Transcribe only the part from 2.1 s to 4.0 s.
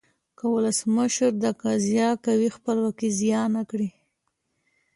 قوې خپلواکي زیانه کړي.